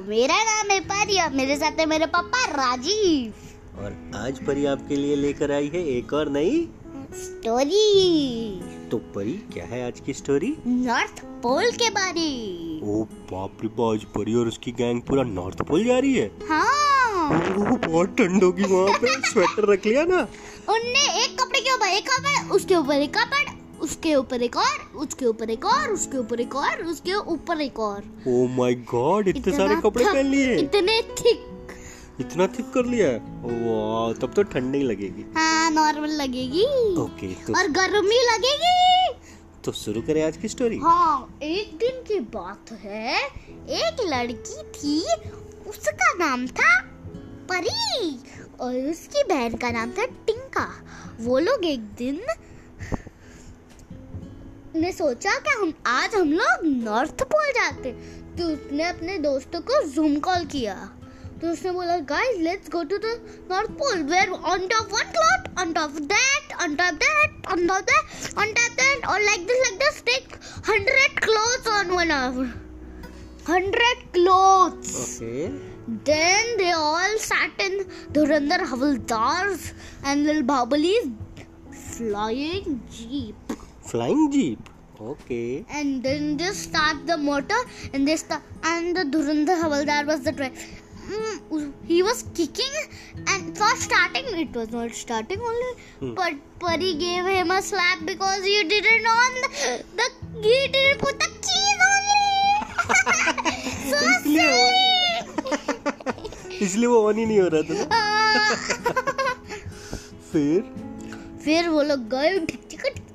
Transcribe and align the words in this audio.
मेरा 0.00 0.42
नाम 0.44 0.70
है 0.70 0.80
परी 0.80 1.20
और 1.20 1.30
मेरे 1.30 1.56
साथ 1.56 1.80
है 1.80 1.86
मेरे 1.86 2.06
पापा 2.06 2.44
राजीव। 2.52 3.32
और 3.78 3.96
आज 4.16 4.38
परी 4.46 4.66
आपके 4.66 4.96
लिए 4.96 5.16
लेकर 5.16 5.52
आई 5.52 5.70
है 5.74 5.86
एक 5.88 6.12
और 6.12 6.30
नई 6.30 6.68
स्टोरी 7.14 8.60
तो 8.90 8.98
परी 9.14 9.32
क्या 9.52 9.64
है 9.64 9.86
आज 9.86 10.00
की 10.00 10.12
स्टोरी 10.12 10.56
नॉर्थ 10.66 11.20
पोल 11.42 11.70
के 11.70 11.90
बारे। 11.90 12.28
ओ 12.84 13.04
बाप 13.32 13.58
रे 13.62 13.68
आज 13.90 14.04
परी 14.04 14.34
और 14.34 14.48
उसकी 14.48 14.72
गैंग 14.72 15.02
पूरा 15.02 15.22
नॉर्थ 15.22 15.62
पोल 15.62 15.84
जा 15.84 15.98
रही 15.98 16.14
है। 16.14 16.30
हाँ। 16.48 17.28
ओ, 17.28 17.76
बहुत 17.88 18.16
ठंड 18.18 18.44
होगी 18.44 18.64
वहाँ 18.64 18.98
पे। 18.98 19.12
स्वेटर 19.28 19.72
रख 19.72 19.86
लिया 19.86 20.04
ना। 20.04 20.20
उनने 20.68 21.24
एक 21.24 21.40
कपड़े 21.40 21.60
के 21.60 21.74
ऊपर 21.74 21.86
एक 21.86 22.08
कपड़ 22.08 22.54
उसके 22.54 22.76
ऊपर 22.76 22.94
एक 22.94 23.16
कपड़ 23.16 23.80
उसके 23.80 24.14
ऊपर 24.14 24.42
एक 24.42 24.56
और। 24.56 24.85
उसके 24.96 25.26
ऊपर 25.26 25.50
एक 25.50 25.64
और 25.64 25.92
उसके 25.92 26.18
ऊपर 26.18 26.40
एक 26.40 26.54
और 26.56 26.82
उसके 26.84 27.14
ऊपर 27.14 27.60
एक 27.60 27.78
और। 27.80 28.04
ओ 28.28 28.46
माय 28.56 28.74
गॉड 28.90 29.28
इतने 29.28 29.56
सारे 29.56 29.76
कपड़े 29.76 30.04
पहन 30.04 30.26
लिए। 30.26 30.56
इतने 30.56 31.00
थिक। 31.20 31.44
इतना 32.20 32.46
थिक 32.48 32.70
कर 32.74 32.86
लिया 32.86 33.08
वाह 33.08 34.12
तब 34.20 34.32
तो 34.36 34.42
ठंड 34.42 34.70
नहीं 34.72 34.84
लगेगी। 34.84 35.24
हाँ 35.36 35.70
नॉर्मल 35.70 36.10
लगेगी। 36.12 36.64
ओके 37.02 37.32
तो 37.44 37.58
और 37.58 37.68
गर्मी 37.70 38.20
लगेगी। 38.26 39.14
तो 39.64 39.72
शुरू 39.72 40.02
करें 40.02 40.22
आज 40.22 40.36
की 40.36 40.48
स्टोरी 40.48 40.78
हाँ 40.78 41.38
एक 41.42 41.76
दिन 41.78 42.02
की 42.08 42.18
बात 42.34 42.72
है। 42.82 43.16
एक 43.80 44.00
लड़की 44.04 44.62
थी 44.72 44.98
उसका 45.68 46.12
नाम 46.18 46.46
था 46.46 46.80
परी। 47.50 48.18
और 48.60 48.76
उसकी 48.90 49.22
बहन 49.28 49.54
का 49.54 49.70
नाम 49.70 49.90
था 49.90 50.04
टिंका। 50.26 50.68
वो 51.20 51.38
लोग 51.38 51.64
एक 51.64 51.80
दिन 51.98 52.20
ने 54.80 54.92
सोचा 54.92 55.38
कि 55.46 55.50
हम 55.60 55.72
आज 55.86 56.14
हम 56.14 56.32
लोग 56.32 56.64
नॉर्थ 56.84 57.22
पोल 57.32 57.50
जाते 57.58 57.92
तो 58.38 58.46
उसने 58.52 58.84
अपने 58.84 59.18
दोस्तों 59.18 59.60
को 59.70 59.82
जूम 59.90 60.18
कॉल 60.26 60.44
किया। 60.54 60.74
तो 61.40 61.48
उसने 61.52 61.70
बोला 61.72 61.96
guys 62.10 62.38
let's 62.40 62.70
go 62.70 62.82
to 62.90 62.98
the 62.98 63.16
north 63.50 63.70
pole 63.80 64.02
wear 64.10 64.30
on 64.30 64.66
top 64.68 64.92
one 64.92 65.10
cloth 65.16 65.60
on 65.60 65.72
top 65.72 65.90
that 66.12 66.52
on 66.62 66.74
top 66.76 66.94
that 67.04 67.46
on 67.52 67.66
top 67.66 67.84
that 67.90 68.38
on 68.38 68.52
top 68.52 68.76
that 68.80 69.06
और 69.06 69.20
like 69.20 69.46
this 69.46 69.60
like 69.62 69.78
this 69.78 70.02
take 70.04 70.38
100 70.68 71.20
clothes 71.24 71.66
on 71.72 71.90
one 71.96 72.10
hour. 72.10 72.44
100 73.48 73.90
clothes. 74.14 74.94
Okay 75.02 75.74
then 76.06 76.48
they 76.60 76.70
all 76.72 77.12
sat 77.24 77.60
in 77.66 77.76
Dhurandhar 78.14 78.58
Havaldars 78.70 79.66
and 80.04 80.26
Lil 80.26 80.42
Bahubali's 80.42 81.10
flying 81.90 82.80
jeep. 82.96 83.52
Flying 83.90 84.30
jeep 84.30 84.64
okay 85.02 85.40
and 85.78 86.02
then 86.02 86.36
just 86.42 86.62
start 86.70 87.06
the 87.06 87.16
motor 87.28 87.58
and 87.92 88.08
they 88.08 88.16
start 88.16 88.42
and 88.72 88.96
the 88.96 89.04
Dhurandhar 89.14 89.56
Havaldar 89.62 90.02
was 90.10 90.20
the 90.28 90.32
driver. 90.32 90.56
Mm, 91.16 91.72
he 91.88 92.02
was 92.02 92.22
kicking 92.38 92.76
and 93.32 93.56
for 93.58 93.68
starting 93.82 94.26
it 94.44 94.56
was 94.60 94.70
not 94.76 94.90
starting 95.00 95.40
only 95.50 95.68
Hmm. 96.00 96.14
but 96.20 96.32
Pari 96.64 96.94
gave 97.02 97.26
him 97.34 97.50
a 97.56 97.60
slap 97.62 98.00
because 98.08 98.42
he 98.50 98.56
didn't 98.72 99.06
on 99.12 99.36
the, 99.44 99.50
the 100.00 100.06
he 100.46 100.56
didn't 100.76 100.98
put 101.04 101.20
the 101.20 101.28
keys 101.46 101.80
only 101.90 102.24
so 103.92 104.00
silly 104.24 104.50
इसलिए 106.66 106.86
वो 106.86 106.98
on 107.08 107.18
ही 107.18 107.24
नहीं 107.26 107.40
हो 107.40 107.48
रहा 107.54 107.62
था 107.68 107.74
Ah. 108.00 108.46
फिर 110.32 110.60
फिर 111.44 111.68
वो 111.68 111.82
लोग 111.90 112.08
गए 112.14 112.30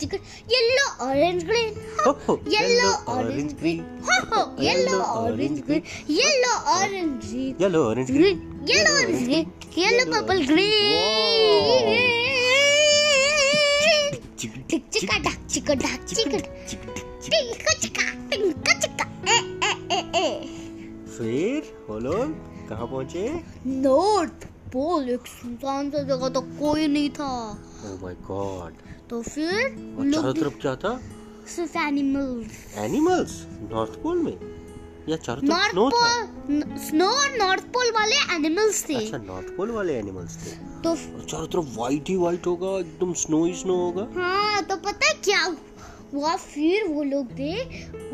टिक 0.01 0.13
येलो 0.51 0.85
ऑरेंज 1.05 1.43
ग्रीन 1.43 1.73
हो, 2.05 2.11
हो, 2.27 2.35
yellow 2.47 2.89
orange 3.13 3.53
green. 3.59 3.83
Yellow 4.59 4.99
orange 5.15 5.59
green 5.67 5.81
yellow 6.09 6.53
orange 6.77 7.19
green 7.19 7.45
yellow 7.59 7.83
orange 7.89 8.11
chicka, 17.81 18.03
tinka, 18.29 18.73
chicka, 18.81 19.05
eh, 19.25 19.43
eh, 19.61 19.77
eh, 19.89 20.05
eh. 20.15 20.33
फिर 21.17 21.61
लोग 22.01 22.33
कहाँ 22.69 22.87
पहुँचे 22.87 23.23
नॉर्थ 23.65 24.40
पोल 24.73 25.09
एक 25.09 25.27
सुनसान 25.27 25.89
सा 25.91 26.03
जगह 26.03 26.29
तो 26.35 26.41
कोई 26.59 26.87
नहीं 26.87 27.09
था 27.19 27.31
ओ 27.85 27.97
माय 28.03 28.15
गॉड 28.27 28.73
तो 29.09 29.21
फिर 29.21 29.59
चारों 30.13 30.33
तरफ़ 30.33 30.57
क्या 30.61 30.75
था 30.83 30.99
सिर्फ़ 31.55 31.77
एनिमल्स 31.77 32.77
एनिमल्स 32.77 33.33
नॉर्थ 33.71 34.01
पोल 34.03 34.17
में 34.23 34.37
या 35.09 35.17
चारों 35.17 35.41
तरफ़ 35.41 35.69
स्नो 35.71 35.89
था 35.89 36.09
पोल 36.23 36.77
स्नो 36.87 37.07
और 37.11 37.37
नॉर्थ 37.37 37.63
पोल 37.73 37.91
वाले 37.95 38.15
एनिमल्स 38.35 38.83
थे 38.89 38.95
अच्छा 38.95 39.17
नॉर्थ 39.23 39.55
पोल 39.57 39.71
वाले 39.71 39.97
एनिमल्स 39.99 40.37
थे 40.45 40.51
तो 40.83 40.95
चारों 41.23 41.47
तरफ़ 41.47 41.77
वाइट 41.77 42.09
ही 42.09 42.15
वाइट 42.17 42.47
होगा 42.47 42.77
एकदम 42.79 43.13
स्नो 43.23 43.43
ही 43.45 43.53
स्नो 43.55 43.75
होगा। 43.75 44.07
हाँ 44.19 44.63
तो 44.63 44.75
पता 44.87 45.07
है 45.07 45.13
क्या 45.23 45.45
हुआ 46.13 46.35
फिर 46.35 46.83
वो 46.87 47.03
लोग 47.03 47.27
ने 47.39 47.53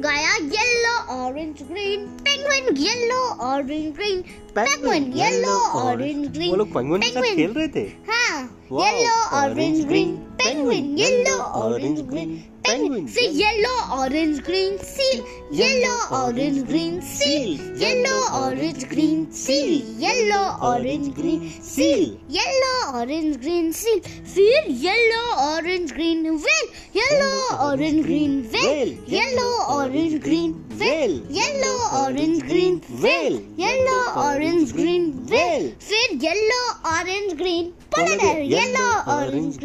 गाया 0.01 0.35
yellow 0.55 0.95
orange 1.13 1.61
green 1.71 2.05
penguin 2.27 2.75
yellow 2.77 3.21
orange 3.45 3.93
green 3.95 4.21
penguin 4.55 5.11
yellow 5.17 5.55
orange 5.79 6.27
green 6.27 6.49
वो 6.49 6.55
लोग 6.55 6.73
पेंगुइन 6.73 7.01
के 7.01 7.09
साथ 7.09 7.35
खेल 7.35 7.53
रहे 7.53 7.67
थे? 7.67 7.85
हाँ। 8.09 8.43
yellow, 8.69 9.49
orange, 9.49 9.87
green, 9.87 10.35
penguin, 10.37 10.97
yellow, 10.97 11.51
orange, 11.55 12.05
green, 12.05 12.43
penguin. 12.63 13.07
See 13.07 13.31
yellow, 13.31 14.03
orange, 14.03 14.43
green 14.43 14.77
seal, 14.79 15.25
yellow, 15.51 15.99
orange, 16.11 16.67
green 16.67 17.01
seal, 17.01 17.57
yellow, 17.77 18.19
orange, 18.43 18.87
green 18.89 19.31
seal, 19.31 19.81
yellow, 19.97 20.57
orange, 20.61 21.13
green 21.15 21.49
seal, 21.61 22.19
yellow, 22.27 22.99
orange, 22.99 23.39
green 23.41 23.71
seal, 23.71 24.01
seal, 24.25 24.63
yellow, 24.67 25.55
orange, 25.55 25.93
green 25.93 26.25
whale, 26.25 26.69
yellow, 26.91 27.71
orange, 27.71 28.03
green 28.05 28.51
whale, 28.51 28.93
yellow, 29.07 29.53
orange, 29.79 30.21
green 30.21 30.51
whale, 30.77 31.21
yellow, 31.29 31.77
orange, 32.03 32.41
green 32.43 32.81
whale, 33.01 33.41
yellow, 33.55 34.03
orange, 34.27 34.73
green 34.73 35.25
whale, 35.27 35.73
seal, 35.79 36.13
yellow, 36.17 36.65
orange, 36.83 37.37
green. 37.37 37.73
Polar 37.97 38.17
bear 38.21 38.39
yellow 38.49 38.87
orange 39.11 39.57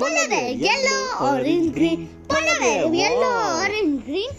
polar 0.00 0.26
bear 0.30 0.48
yellow 0.62 0.96
orange 1.26 1.68
green 1.74 2.06
polar 2.28 2.56
bear 2.60 2.94
yellow 2.94 3.30
orange 3.52 3.94
green 4.06 4.30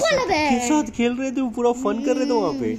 polar 0.00 0.26
के 0.30 0.58
साथ 0.68 0.90
खेल 0.96 1.16
रहे 1.16 1.30
थे 1.30 1.40
वो 1.40 1.48
पूरा 1.58 1.72
fun 1.82 2.02
कर 2.04 2.16
रहे 2.16 2.26
थे 2.26 2.32
वहाँ 2.32 2.52
पे 2.60 2.74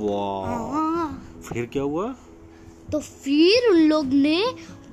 वाह 0.00 0.54
हाँ 0.74 1.08
फिर 1.48 1.66
क्या 1.72 1.82
हुआ 1.84 2.06
तो 2.92 3.00
फिर 3.00 3.68
उन 3.70 3.78
लोग 3.88 4.12
ने 4.22 4.40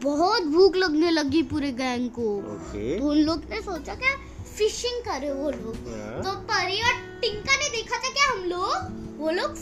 बहुत 0.04 0.44
भूख 0.52 0.76
लगने 0.76 1.12
लगी 1.12 1.42
पूरे 1.46 1.72
गैंग 1.80 2.10
को 2.10 2.28
तो 2.74 3.10
उन 3.10 3.18
लोग 3.20 3.50
ने 3.50 3.62
सोचा 3.62 3.96
क्या 3.96 4.16
फिशिंग 4.58 5.02
करे 5.04 5.32
वो 5.34 5.50
लोग 5.52 5.90
हाँ। 5.90 6.22
तो 6.24 6.40
परी 6.52 6.82
और 6.82 6.94
टिंका 7.22 7.56
ने 7.56 7.70
देखा 7.70 7.98
था 7.98 8.14
क्या 8.14 8.32
हम 8.32 8.44
लोग 8.50 9.20
वो 9.20 9.32
लोग 9.32 9.56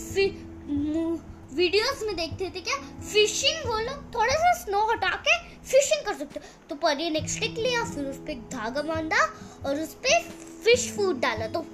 वीडियोस 1.54 2.02
में 2.06 2.14
देखते 2.16 2.50
थे 2.54 2.60
क्या? 2.60 2.76
फिशिंग 3.02 3.66
वो 3.66 3.78
लोग 3.80 4.02
थोड़ा 4.14 4.34
सा 4.34 4.52
स्नो 4.54 4.80
हटा 4.90 5.14
के 5.26 5.36
फिशिंग 5.70 6.04
कर 6.06 6.14
सकते 6.14 6.40
तो 6.68 6.74
परी 6.76 7.08
ने 7.10 7.18
एक 7.18 7.28
स्टिक 7.30 7.58
लिया 7.58 7.84
फिर 7.84 8.04
उस 8.06 8.16
पे 8.26 8.32
एक 8.32 8.42
धागा 8.52 8.82
बांधा 8.82 9.22
और 9.66 9.80
उस 9.80 9.94
पे 10.04 10.18
फ़िश 10.64 10.90
फ़ूड 10.96 11.20
डाला। 11.20 11.46
तो 11.48 11.64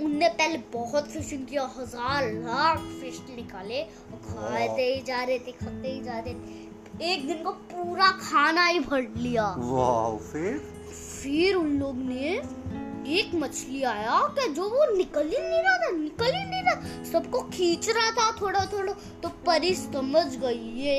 उनने 0.00 0.28
पहले 0.30 0.58
बहुत 0.72 1.10
फिशिंग 1.10 1.46
किया 1.46 1.62
हज़ार 1.76 2.30
लाख 2.34 2.78
फ़िश 3.00 3.20
निकाले 3.30 3.82
और 3.82 4.18
खाते 4.26 4.82
ही 4.84 5.00
जा 5.02 5.22
रहे 5.22 5.38
थे 5.38 5.52
खाते 5.54 5.88
ही 5.88 6.00
जा 6.02 6.18
रहे 6.18 6.34
थे। 6.34 7.12
एक 7.12 7.26
दिन 7.26 7.42
को 7.42 7.50
पूरा 7.72 8.06
खाना 8.20 8.66
ही 8.66 8.80
भर 8.80 9.02
लिया। 9.16 9.44
वाह 9.58 10.16
फिर? 10.30 10.58
फिर 10.90 11.54
उन 11.56 11.78
लोग 11.78 11.96
ने 11.98 12.40
एक 13.08 13.30
मछली 13.34 13.82
आया 13.82 14.20
कि 14.38 14.48
जो 14.48 14.68
वो 14.68 14.96
निकल 14.96 15.22
ही 15.22 15.38
नहीं 15.38 15.60
रहा 15.60 15.76
था 15.78 15.90
निकल 15.90 16.24
ही 16.24 16.44
नहीं 16.44 16.62
रहा। 16.62 17.04
सबको 17.12 17.40
खींच 17.40 17.88
रहा 17.88 18.10
था 18.10 18.30
थोड़ा 18.40 18.64
थोड़ा। 18.64 18.92
तो 18.92 19.28
परी 19.28 19.74
समझ 19.74 20.36
गई 20.36 20.82
ये 20.82 20.96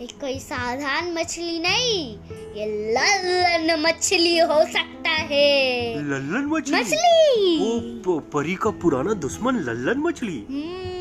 एक 0.00 0.20
कोई 0.20 0.38
साधारण 0.38 1.12
मछली 1.14 1.58
नहीं 1.58 2.18
ये 2.56 2.66
ललन 2.92 3.80
मछली 3.80 4.38
हो 4.38 4.64
सकता 4.64 5.10
है। 5.10 5.94
लल्लन 5.98 6.46
मछली? 6.46 6.76
मछली! 6.76 8.02
वो 8.06 8.18
परी 8.18 8.54
का 8.54 8.70
पुराना 8.70 9.12
दुश्मन 9.12 9.56
लल्लन 9.56 9.98
मछली? 9.98 10.46
हम्म। 10.50 10.96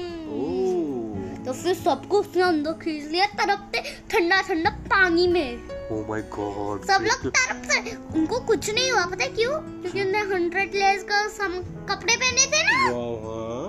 तो 1.45 1.53
फिर 1.53 1.74
सबको 1.74 2.19
उसने 2.19 2.44
अंदर 2.44 2.71
खींच 2.71 3.12
लिया 3.12 3.25
तरफते 3.25 3.81
ठंडा 4.12 4.41
ठंडा 4.41 4.69
पानी 4.69 5.27
में। 5.27 5.75
ओ 5.91 6.03
माय 6.09 6.21
गॉड 6.35 6.85
सब 6.85 7.03
लोग 7.03 7.27
तरफ़ 7.27 7.65
से 7.71 7.95
उनको 8.19 8.39
कुछ 8.39 8.69
नहीं 8.69 8.91
हुआ 8.91 9.05
पता 9.05 9.23
है 9.23 9.29
क्यों? 9.29 9.51
क्योंकि 9.51 10.01
उन्होंने 10.01 10.21
हंड्रेड 10.33 10.75
लेयर्स 10.75 11.03
का 11.03 11.27
सम 11.27 11.53
कपड़े 11.89 12.15
पहने 12.15 12.45
थे 12.45 12.63
ना। 12.63 12.89
वाह 12.89 13.25
हाँ 13.25 13.67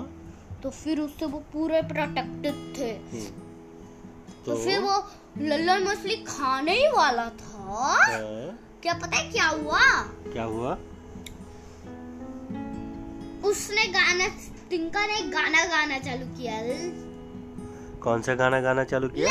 तो 0.63 0.71
फिर 0.71 1.01
उससे 1.01 1.27
वो 1.27 1.39
पूरे 1.53 1.83
प्रोटेक्टेड 1.83 2.55
थे। 2.79 2.91
हम्म। 3.13 3.27
तो 4.47 4.57
फिर 4.65 4.81
वो 4.81 4.95
लल्लन 5.39 5.89
मछली 5.89 6.17
खाने 6.17 6.73
ही 6.73 6.87
वाला 6.89 7.25
था। 7.25 7.65
हाँ, 7.67 8.59
क्या 8.83 8.95
पता 8.95 9.17
है 9.17 9.31
क्या 9.33 9.47
हुआ? 9.49 9.81
क्या 10.33 10.45
हुआ? 10.45 10.77
उसने 13.45 13.85
गाना 13.89 14.27
टिंका 14.71 15.07
ने 15.07 15.21
गाना 15.31 15.65
गाना 15.65 15.99
चालू 15.99 16.27
किया। 16.39 16.61
कौन 18.01 18.23
सा 18.23 18.35
गाना 18.35 18.61
गाना 18.61 18.85
चालू 18.85 19.09
किया? 19.09 19.31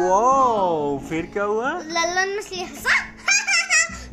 वाओ 0.00 0.98
फिर 1.08 1.26
क्या 1.32 1.44
हुआ? 1.44 1.70
लल्लन 1.88 2.36
मछली 2.38 2.62
हंसा 2.62 2.96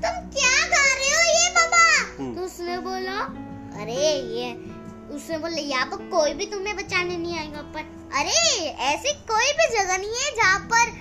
तुम 0.03 0.29
क्या 0.35 0.53
गा 0.67 0.83
रहे 0.93 1.09
हो 1.09 1.23
ये 1.31 1.49
बाबा 1.57 1.83
हम्म। 2.19 2.33
तो 2.35 2.41
उसने 2.43 2.77
बोला 2.87 3.19
अरे 3.81 3.95
ये 4.35 4.53
उसने 5.15 5.37
बोला 5.37 5.61
यहाँ 5.63 5.85
पर 5.87 6.05
कोई 6.11 6.33
भी 6.33 6.45
तुम्हें 6.51 6.75
बचाने 6.77 7.17
नहीं 7.17 7.37
आएगा 7.39 7.61
पर 7.73 7.83
अरे 8.19 8.37
ऐसी 8.91 9.13
कोई 9.31 9.51
भी 9.53 9.67
जगह 9.77 9.97
नहीं 9.97 10.23
है 10.23 10.35
जहाँ 10.35 10.59
पर 10.73 10.91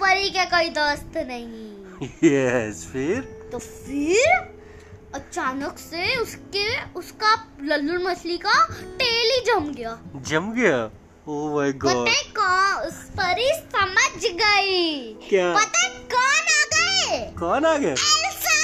परी 0.00 0.28
के 0.30 0.44
कोई 0.50 0.68
दोस्त 0.74 1.16
नहीं 1.28 1.67
यस 2.02 2.84
फिर? 2.92 3.20
तो 3.52 3.58
फिर 3.58 4.56
अचानक 5.14 5.78
से 5.78 6.16
उसके 6.16 6.84
उसका 6.92 7.32
लल्लू 7.62 7.98
मछली 8.08 8.38
का 8.38 8.66
टेल 8.98 9.30
ही 9.30 9.40
जम 9.40 9.72
गया। 9.72 9.98
जम 10.16 10.52
गया? 10.52 10.78
Oh 10.88 11.30
ओ 11.30 11.56
माय 11.56 11.72
पता 11.72 12.10
है 12.10 12.22
कौन? 12.38 12.86
उस 12.86 12.94
परी 13.18 13.48
समझ 13.74 14.30
गई। 14.42 15.14
क्या? 15.28 15.54
पता 15.54 15.78
है 15.78 15.88
कौन 16.14 16.46
आ 16.52 16.64
गए? 16.74 17.32
कौन 17.38 17.64
आ 17.64 17.76
गया 17.76 17.90
एल्सा 17.90 18.56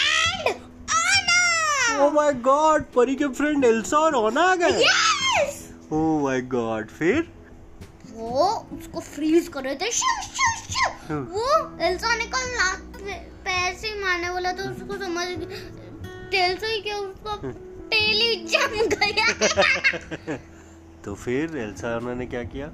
एंड 0.00 0.48
ओ 0.48 2.04
आना 2.04 2.10
माय 2.10 2.32
गॉड 2.32 2.84
परी 2.84 3.16
के 3.16 3.28
फ्रेंड 3.28 3.64
एल्सा 3.64 3.98
और 3.98 4.14
ओना 4.14 4.42
आ 4.42 4.54
गए? 4.54 4.84
यस 4.84 5.68
ओ 5.92 6.18
माय 6.22 6.40
गॉड 6.40 6.88
फिर? 6.88 7.28
वो 8.12 8.68
उसको 8.72 9.00
फ्रीज 9.00 9.48
कर 9.48 9.62
रहे 9.62 9.74
थे। 9.74 9.90
शू 9.90 10.22
शू 10.22 10.57
हम्म। 11.08 11.24
वो 11.24 11.78
एल्सा 11.82 12.14
ने 12.16 12.24
कल 12.26 12.46
लात 12.54 12.80
पे- 12.96 13.20
पैर 13.44 13.74
से 13.74 13.94
मारने 14.00 14.30
वाला 14.30 14.52
तो 14.52 14.64
उसको 14.70 14.96
समझ 14.96 15.26
टेल 16.30 16.56
से 16.58 16.66
ही 16.66 16.80
क्या 16.80 16.96
उसका 16.96 17.32
हम्म। 17.32 17.52
टेल 17.90 18.20
ही 18.20 18.34
जम 18.46 18.96
गया। 18.96 20.36
तो 21.04 21.14
फिर 21.14 21.56
एल्सा 21.58 21.88
और 21.88 22.04
ओना 22.04 22.14
ने 22.14 22.26
क्या 22.26 22.42
किया? 22.44 22.66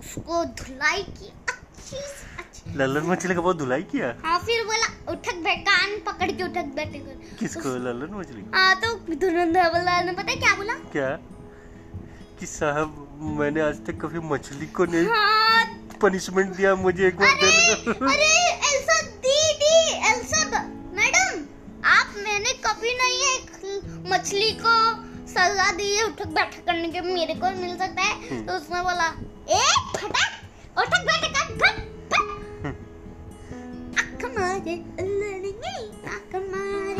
उसको 0.00 0.44
धुलाई 0.60 1.02
की 1.02 1.28
अच्छी 1.48 1.96
से 1.96 2.36
अच्छी। 2.38 2.78
लल्लन 2.78 3.06
मछली 3.06 3.34
का 3.34 3.40
बहुत 3.40 3.56
धुलाई 3.58 3.82
किया? 3.82 4.14
हाँ 4.24 4.38
फिर 4.38 4.64
बोला 4.64 5.12
उठक 5.12 5.36
बैठ 5.44 5.60
कान 5.68 5.96
पकड़ 6.06 6.30
के 6.30 6.42
उठक 6.42 6.72
बैठे 6.76 6.98
कर 6.98 7.36
किसको 7.38 7.76
लल्लन 7.78 8.14
मछली? 8.14 8.44
हाँ 8.54 8.74
तो 8.80 8.94
धुरंधर 9.14 9.68
बोला 9.68 10.00
ने 10.02 10.12
पता 10.12 10.34
क्या 10.34 10.54
बोला? 10.56 10.74
क्या? 10.92 11.10
कि 12.40 12.46
साहब 12.46 12.96
मैंने 13.40 13.60
आज 13.60 13.84
तक 13.86 14.00
कभी 14.00 14.18
मछली 14.28 14.66
को 14.66 14.84
नहीं 14.84 15.06
हाँ 15.06 15.64
पनिशमेंट 16.02 16.54
दिया 16.56 16.74
मुझे 16.84 17.06
एक 17.08 17.16
बार 17.18 17.28
अरे 17.28 17.72
अरे 18.12 18.32
एल्सा 18.70 19.00
दीदी 19.26 19.74
एल्सा 20.12 20.40
मैडम 20.98 21.44
आप 21.96 22.14
मैंने 22.26 22.52
कभी 22.66 22.94
नहीं 23.02 23.20
एक 23.34 23.44
मछली 24.12 24.50
को 24.64 24.74
सजा 25.34 25.70
दी 25.78 25.94
है 25.96 26.04
उठक 26.04 26.26
बैठक 26.38 26.64
करने 26.66 26.88
के 26.92 27.00
मेरे 27.12 27.34
को 27.44 27.50
मिल 27.60 27.76
सकता 27.78 28.02
है। 28.02 28.12
हम्म। 28.28 28.44
तो 28.46 28.52
उसने 28.56 28.80
बोला 28.82 29.06
ए 29.50 29.62
फटक 29.96 30.78
उठक 30.80 31.02
बैठक 31.08 31.32
कर 31.38 31.48
फट 31.62 31.76
फट। 32.12 32.74
मारे 34.38 34.74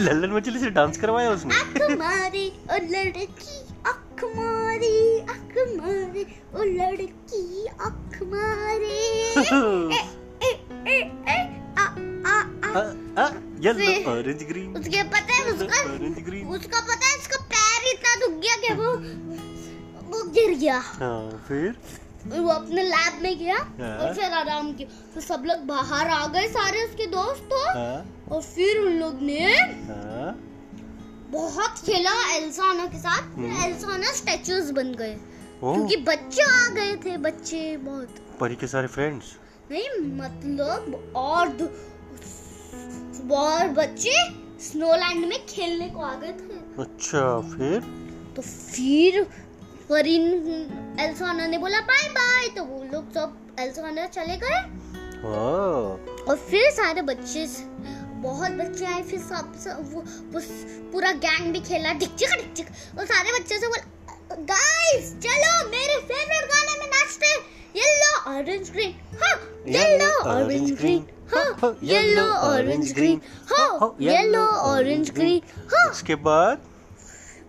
लल्लन 0.05 0.31
मछली 0.37 0.59
से 0.61 0.71
डांस 0.71 0.97
करवाया 1.01 1.31
उसने? 1.31 1.55
आँख 1.55 1.91
मारे 1.99 2.47
ओ 2.73 2.79
लड़की 2.93 3.59
आँख 3.93 4.25
मारे 4.37 4.95
आँख 5.31 5.55
मारे 5.79 6.25
ओ 6.55 6.65
लड़की 6.65 7.67
आँख 7.89 8.23
येलो 13.67 14.11
ऑरेंज 14.11 14.43
ग्रीन 14.43 14.77
उसके 14.77 15.03
पता 15.03 15.35
है 15.35 15.43
उसका 15.53 15.79
ऑरेंज 15.93 16.19
ग्रीन 16.25 16.47
उसका 16.49 16.81
पता 16.81 17.07
है 17.07 17.15
उसका 17.19 17.39
पैर 17.53 17.81
इतना 17.93 18.13
दुख 18.21 18.35
गया 18.43 18.57
कि 18.57 18.71
वो 18.75 18.91
वो 20.11 20.19
गिर 20.31 20.51
गया। 20.59 20.79
हाँ 20.79 21.45
फिर? 21.49 21.71
वो 22.27 22.49
अपने 22.49 22.83
लैब 22.83 23.15
में 23.23 23.35
गया 23.39 23.57
हाँ। 23.57 23.97
और 23.99 24.15
फिर 24.15 24.33
आराम 24.33 24.73
किया। 24.73 24.89
फिर 25.15 25.23
सब 25.23 25.45
लोग 25.47 25.59
बाहर 25.67 26.09
आ 26.09 26.27
गए 26.27 26.47
सारे 26.49 26.85
उसके 26.85 27.07
दोस्त 27.07 27.43
तो 27.51 27.59
हाँ। 27.69 27.99
और 28.33 28.43
फिर 28.43 28.79
उन 28.79 28.93
लोग 28.93 29.15
ने 29.23 29.41
हाँ। 29.89 30.31
बहुत 31.31 31.73
खेला 31.87 32.15
एल्साना 32.37 32.87
के 32.87 32.99
साथ। 32.99 33.23
फिर 33.35 33.45
हम्म। 33.45 33.65
एल्साना 33.65 34.13
स्टैचूज 34.13 34.71
बन 34.71 34.89
गए। 34.95 35.15
क्योंकि 35.61 35.97
बच्चे 35.97 36.43
आ 36.43 36.69
गए 36.75 36.97
थे 36.97 37.17
बच्चे 37.19 37.77
बहुत। 37.77 38.17
परी 38.41 38.57
के 38.57 38.67
सारे 38.67 38.89
फ्रेंड्स 38.89 39.37
नहीं 39.71 39.89
मतलब 40.17 41.13
और 41.17 41.49
और 43.33 43.69
बच्चे 43.69 44.13
स्नोलैंड 44.63 45.25
में 45.27 45.39
खेलने 45.47 45.89
को 45.91 46.01
आ 46.01 46.15
गए 46.15 46.33
थे। 46.33 46.59
अच्छा 46.83 47.23
फिर? 47.49 47.81
तो 48.37 48.43
फिर 48.43 49.23
फरीन 49.89 50.97
एल्साना 51.01 51.47
ने 51.47 51.59
बोला 51.59 51.81
बाय 51.83 52.09
बाय 52.11 52.49
तो 52.49 52.65
वो 52.65 52.83
लोग 52.93 53.11
सब 53.15 53.37
एल्साना 53.61 54.07
चले 54.09 54.37
गए। 54.37 54.61
हाँ। 55.23 55.83
और 56.29 56.37
फिर 56.51 56.71
सारे 56.73 57.03
बच्चे 57.03 57.47
बहुत 58.23 58.51
बच्चे 58.53 58.85
आए 58.85 59.03
फिर 59.03 59.21
सब, 59.21 59.53
सब 59.59 59.93
वो, 59.93 60.01
वो 60.33 60.41
पूरा 60.93 61.13
गैंग 61.25 61.53
भी 61.53 61.61
खेला 61.61 61.93
डिक्चिक 61.95 62.31
डिक्चिक 62.37 62.99
और 62.99 63.07
सारे 63.07 63.39
बच्चे 63.39 63.59
से 63.59 63.67
बोला 63.67 63.95
गाइस 64.31 65.13
चलो 65.25 65.69
मेरे 65.71 65.97
फेवरेट 66.07 66.45
गाने 66.53 66.79
में 66.79 66.87
नाचते 66.95 67.35
येलो 67.79 68.15
ऑरेंज 68.31 68.71
ग्रीन 68.71 68.95
हाँ 69.23 69.35
येलो 69.75 70.11
ऑरेंज 70.31 70.73
ग्रीन 70.79 71.05
हाँ 71.35 71.77
येलो 71.83 72.25
ऑरेंज 72.49 72.93
ग्रीन 72.95 73.21
हाँ 73.53 73.95
येलो 74.01 74.45
ऑरेंज 74.71 75.11
ग्रीन 75.19 75.41
हाँ। 75.75 75.91
उसके 75.91 76.15
बाद? 76.29 76.63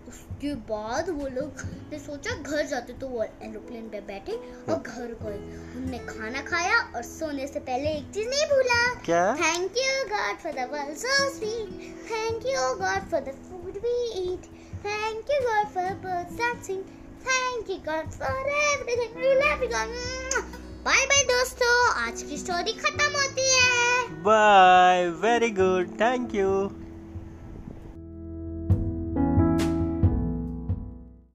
उसके 0.08 0.54
बाद 0.70 1.08
वो 1.18 1.26
लोग 1.34 1.62
ने 1.92 1.98
सोचा 1.98 2.34
घर 2.42 2.66
जाते 2.66 2.92
तो 3.00 3.06
वो 3.08 3.22
एरोप्लेन 3.22 3.88
पे 3.92 4.00
बैठे 4.10 4.32
और 4.72 4.78
घर 4.78 5.14
गए। 5.22 5.38
उनने 5.78 5.98
खाना 6.08 6.42
खाया 6.50 6.78
और 6.96 7.02
सोने 7.02 7.46
से 7.46 7.60
पहले 7.70 7.90
एक 7.98 8.10
चीज़ 8.14 8.28
नहीं 8.28 8.46
भूला। 8.52 8.82
क्या? 9.08 9.24
Thank 9.40 9.80
you 9.82 9.96
God 10.12 10.40
for 10.44 10.52
the 10.60 10.68
world 10.74 10.96
so 11.04 11.16
sweet. 11.38 11.90
Thank 12.12 12.46
you 12.52 12.68
God 12.84 13.10
for 13.14 13.20
the 13.30 13.34
food 13.48 13.80
we 13.86 13.96
eat. 14.22 14.48
Thank 14.84 15.32
you 15.34 15.40
God 15.48 15.72
for 15.76 15.87
birds. 16.36 16.70
Thank 17.24 17.68
you 17.68 17.78
God 17.84 18.12
for 18.12 18.34
everything. 18.74 19.14
We 19.16 19.34
love 19.42 19.62
you 19.62 19.68
God. 19.68 19.88
Bye 20.84 21.04
bye 21.06 21.22
दोस्तों 21.28 21.72
आज 22.02 22.22
की 22.22 22.36
story 22.38 22.72
खत्म 22.72 23.08
होती 23.14 23.46
है 23.54 24.22
bye 24.24 25.06
very 25.24 25.50
good 25.58 25.88
thank 26.00 26.34
you 26.34 26.50